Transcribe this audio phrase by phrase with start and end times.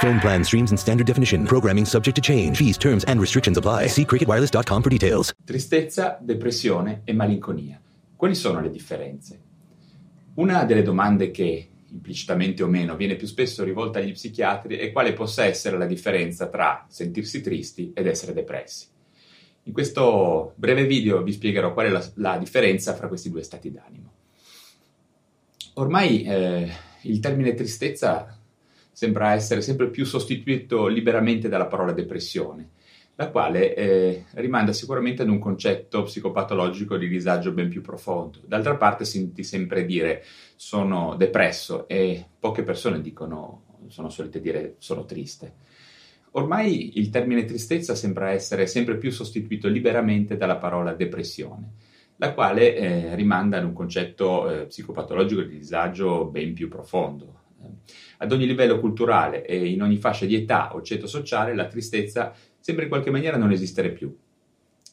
[0.00, 1.44] Phone plan streams in standard definition.
[1.44, 2.58] Programming subject to change.
[2.58, 3.88] Fees, terms, and restrictions apply.
[3.88, 5.32] See cricketwireless.com for details.
[5.44, 7.80] Tristezza, depressione e malinconia.
[8.14, 9.40] Quali sono le differenze?
[10.34, 15.14] Una delle domande che, implicitamente o meno, viene più spesso rivolta agli psichiatri è quale
[15.14, 18.86] possa essere la differenza tra sentirsi tristi ed essere depressi.
[19.62, 23.72] In questo breve video vi spiegherò qual è la, la differenza fra questi due stati
[23.72, 24.12] d'animo.
[25.74, 26.70] Ormai eh,
[27.02, 28.35] il termine tristezza
[28.96, 32.70] sembra essere sempre più sostituito liberamente dalla parola depressione,
[33.16, 38.40] la quale eh, rimanda sicuramente ad un concetto psicopatologico di disagio ben più profondo.
[38.46, 45.04] D'altra parte senti sempre dire sono depresso e poche persone dicono, sono solite dire sono
[45.04, 45.52] triste.
[46.30, 51.72] Ormai il termine tristezza sembra essere sempre più sostituito liberamente dalla parola depressione,
[52.16, 57.44] la quale eh, rimanda ad un concetto eh, psicopatologico di disagio ben più profondo.
[58.18, 62.34] Ad ogni livello culturale e in ogni fascia di età o ceto sociale la tristezza
[62.58, 64.14] sembra in qualche maniera non esistere più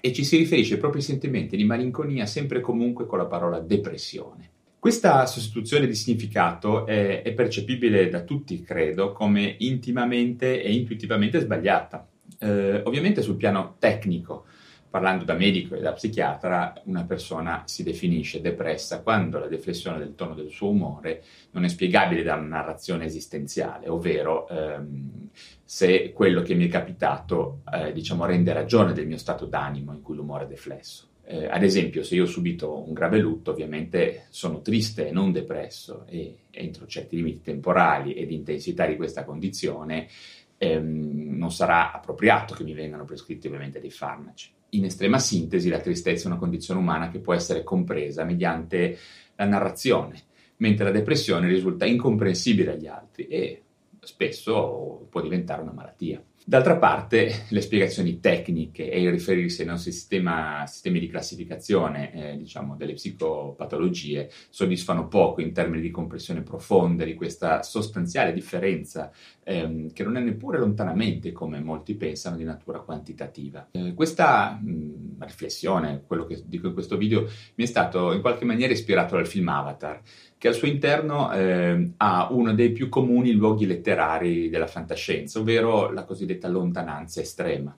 [0.00, 3.58] e ci si riferisce ai propri sentimenti di malinconia sempre e comunque con la parola
[3.60, 4.50] depressione.
[4.78, 12.06] Questa sostituzione di significato è, è percepibile da tutti, credo, come intimamente e intuitivamente sbagliata.
[12.38, 14.44] Eh, ovviamente sul piano tecnico,
[14.88, 20.14] parlando da medico e da psichiatra, una persona si definisce depressa quando la deflessione del
[20.14, 25.28] tono del suo umore non è spiegabile da una narrazione esistenziale, ovvero ehm,
[25.64, 30.02] se quello che mi è capitato, eh, diciamo, rende ragione del mio stato d'animo in
[30.02, 31.08] cui l'umore è deflesso.
[31.28, 35.32] Eh, ad esempio, se io ho subito un grave lutto, ovviamente sono triste e non
[35.32, 40.06] depresso e entro certi limiti temporali e di intensità di questa condizione
[40.56, 44.55] ehm, non sarà appropriato che mi vengano prescritti ovviamente dei farmaci.
[44.70, 48.98] In estrema sintesi, la tristezza è una condizione umana che può essere compresa mediante
[49.36, 50.20] la narrazione,
[50.56, 53.62] mentre la depressione risulta incomprensibile agli altri e
[54.00, 56.22] spesso può diventare una malattia.
[56.48, 62.36] D'altra parte, le spiegazioni tecniche e il riferirsi ai nostri sistema, sistemi di classificazione eh,
[62.36, 69.10] diciamo, delle psicopatologie soddisfano poco in termini di comprensione profonda di questa sostanziale differenza
[69.42, 73.66] ehm, che non è neppure lontanamente, come molti pensano, di natura quantitativa.
[73.72, 78.44] Eh, questa mh, riflessione, quello che dico in questo video, mi è stato in qualche
[78.44, 80.00] maniera ispirato dal film Avatar
[80.46, 85.90] che al suo interno eh, ha uno dei più comuni luoghi letterari della fantascienza, ovvero
[85.90, 87.76] la cosiddetta lontananza estrema.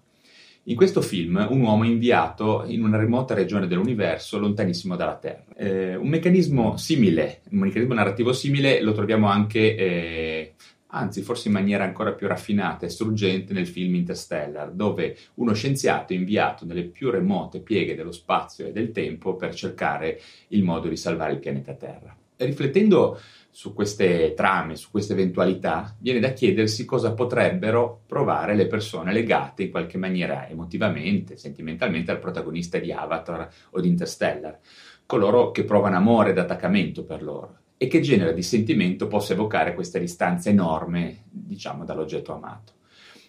[0.64, 5.44] In questo film un uomo è inviato in una remota regione dell'universo lontanissimo dalla Terra.
[5.56, 10.54] Eh, un meccanismo simile, un meccanismo narrativo simile lo troviamo anche, eh,
[10.88, 16.12] anzi forse in maniera ancora più raffinata e struggente nel film Interstellar, dove uno scienziato
[16.12, 20.86] è inviato nelle più remote pieghe dello spazio e del tempo per cercare il modo
[20.88, 23.18] di salvare il pianeta Terra riflettendo
[23.50, 29.64] su queste trame, su queste eventualità, viene da chiedersi cosa potrebbero provare le persone legate
[29.64, 34.58] in qualche maniera emotivamente, sentimentalmente al protagonista di Avatar o di Interstellar,
[35.06, 39.74] coloro che provano amore ed attaccamento per loro e che genere di sentimento possa evocare
[39.74, 42.74] questa distanza enorme, diciamo, dall'oggetto amato,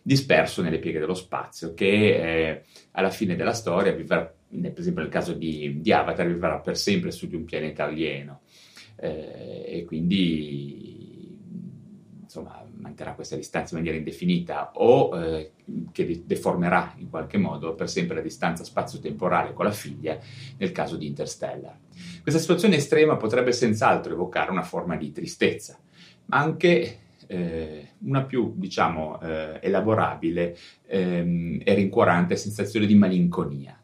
[0.02, 5.12] disperso nelle pieghe dello spazio, che eh, alla fine della storia vivrà, per esempio nel
[5.12, 8.42] caso di, di Avatar, vivrà per sempre su di un pianeta alieno
[9.00, 11.38] eh, e quindi
[12.22, 15.52] insomma manterrà questa distanza in maniera indefinita o eh,
[15.92, 20.18] che deformerà in qualche modo per sempre la distanza spazio-temporale con la figlia
[20.58, 21.76] nel caso di Interstellar.
[22.22, 25.80] Questa situazione estrema potrebbe senz'altro evocare una forma di tristezza,
[26.26, 30.56] ma anche eh, una più, diciamo, eh, elaborabile
[30.86, 33.80] ehm, e rincuorante sensazione di malinconia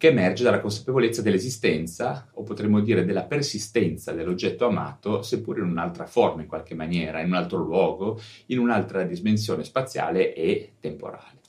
[0.00, 6.06] che emerge dalla consapevolezza dell'esistenza, o potremmo dire della persistenza dell'oggetto amato, seppur in un'altra
[6.06, 11.40] forma in qualche maniera, in un altro luogo, in un'altra dimensione spaziale e temporale.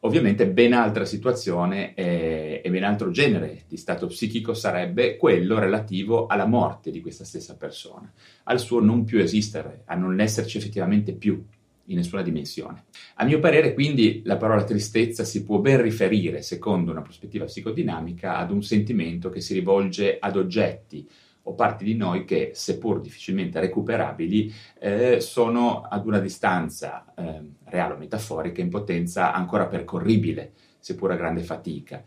[0.00, 6.26] Ovviamente ben altra situazione eh, e ben altro genere di stato psichico sarebbe quello relativo
[6.26, 8.12] alla morte di questa stessa persona,
[8.42, 11.42] al suo non più esistere, a non esserci effettivamente più,
[11.86, 12.84] in nessuna dimensione.
[13.16, 18.36] A mio parere, quindi, la parola tristezza si può ben riferire, secondo una prospettiva psicodinamica,
[18.36, 21.08] ad un sentimento che si rivolge ad oggetti
[21.48, 27.94] o parti di noi che, seppur difficilmente recuperabili, eh, sono ad una distanza eh, reale
[27.94, 32.02] o metaforica in potenza ancora percorribile, seppur a grande fatica.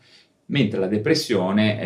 [0.50, 1.80] Mentre la depressione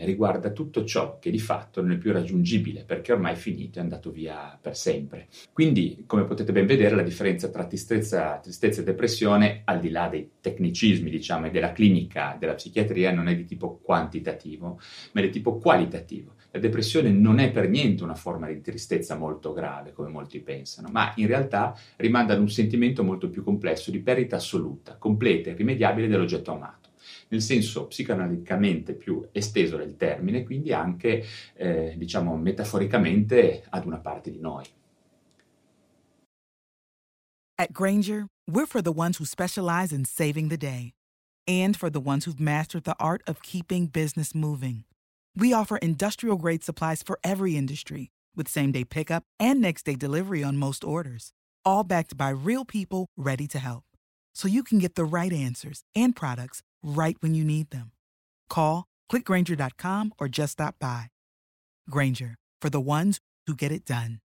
[0.00, 3.78] eh, riguarda tutto ciò che di fatto non è più raggiungibile perché ormai è finito,
[3.78, 5.28] è andato via per sempre.
[5.52, 10.08] Quindi, come potete ben vedere, la differenza tra tristezza, tristezza e depressione, al di là
[10.08, 14.80] dei tecnicismi, diciamo, e della clinica, della psichiatria, non è di tipo quantitativo,
[15.12, 16.34] ma è di tipo qualitativo.
[16.52, 20.88] La depressione non è per niente una forma di tristezza molto grave, come molti pensano,
[20.90, 25.52] ma in realtà rimanda ad un sentimento molto più complesso di perdita assoluta, completa e
[25.52, 26.89] irrimediabile dell'oggetto amato
[27.28, 31.24] nel senso psicoanaliticamente più esteso del termine, quindi anche,
[31.54, 34.64] eh, diciamo, metaforicamente ad una parte di noi.
[37.58, 40.92] At Granger, we're for the ones who specialize in saving the day
[41.46, 44.84] and for the ones who've mastered the art of keeping business moving.
[45.36, 49.94] We offer industrial grade supplies for every industry with same day pickup and next day
[49.94, 51.32] delivery on most orders,
[51.64, 53.84] all backed by real people ready to help.
[54.34, 57.92] So you can get the right answers and products right when you need them.
[58.48, 61.06] Call, clickgranger.com, or just stop by.
[61.90, 64.20] Granger, for the ones who get it done.